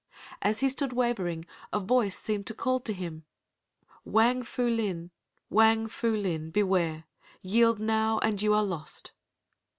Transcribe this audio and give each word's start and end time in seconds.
As 0.41 0.61
he 0.61 0.69
stood 0.69 0.93
wavering 0.93 1.45
a 1.71 1.79
voice 1.79 2.17
seemed 2.17 2.47
to 2.47 2.55
call 2.55 2.79
to 2.79 2.91
him, 2.91 3.23
"Wang 4.03 4.41
Fu 4.41 4.67
Lin, 4.67 5.11
Wang 5.51 5.85
Fu 5.85 6.09
Lin, 6.15 6.49
beware! 6.49 7.03
Yield 7.43 7.77
now 7.79 8.17
and 8.23 8.41
you 8.41 8.51
are 8.55 8.63
lost." 8.63 9.11